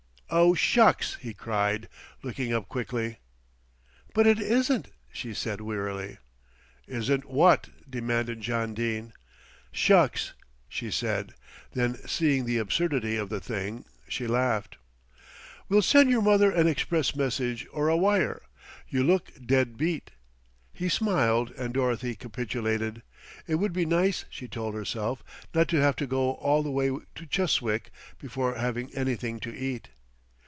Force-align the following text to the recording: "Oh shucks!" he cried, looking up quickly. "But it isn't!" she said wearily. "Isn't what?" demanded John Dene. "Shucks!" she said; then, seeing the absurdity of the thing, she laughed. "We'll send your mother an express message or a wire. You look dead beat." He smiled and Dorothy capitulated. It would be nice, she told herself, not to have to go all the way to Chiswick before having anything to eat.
"Oh 0.33 0.53
shucks!" 0.53 1.15
he 1.15 1.33
cried, 1.33 1.89
looking 2.23 2.53
up 2.53 2.69
quickly. 2.69 3.17
"But 4.13 4.25
it 4.25 4.39
isn't!" 4.39 4.87
she 5.11 5.33
said 5.33 5.59
wearily. 5.59 6.19
"Isn't 6.87 7.25
what?" 7.25 7.67
demanded 7.89 8.39
John 8.39 8.73
Dene. 8.73 9.11
"Shucks!" 9.73 10.31
she 10.69 10.89
said; 10.89 11.33
then, 11.73 11.95
seeing 12.07 12.45
the 12.45 12.59
absurdity 12.59 13.17
of 13.17 13.27
the 13.27 13.41
thing, 13.41 13.83
she 14.07 14.25
laughed. 14.25 14.77
"We'll 15.67 15.81
send 15.81 16.09
your 16.09 16.21
mother 16.21 16.49
an 16.49 16.65
express 16.65 17.13
message 17.13 17.67
or 17.73 17.89
a 17.89 17.97
wire. 17.97 18.41
You 18.87 19.03
look 19.03 19.33
dead 19.45 19.75
beat." 19.75 20.11
He 20.71 20.87
smiled 20.87 21.51
and 21.57 21.73
Dorothy 21.73 22.15
capitulated. 22.15 23.01
It 23.47 23.55
would 23.55 23.73
be 23.73 23.85
nice, 23.85 24.23
she 24.29 24.47
told 24.47 24.75
herself, 24.75 25.25
not 25.53 25.67
to 25.67 25.81
have 25.81 25.97
to 25.97 26.07
go 26.07 26.35
all 26.35 26.63
the 26.63 26.71
way 26.71 26.87
to 26.89 27.25
Chiswick 27.25 27.91
before 28.17 28.55
having 28.55 28.95
anything 28.95 29.37
to 29.41 29.53
eat. 29.53 29.89